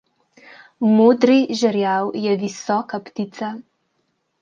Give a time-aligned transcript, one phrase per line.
[1.01, 3.55] Modri žerjav je visoka ptica.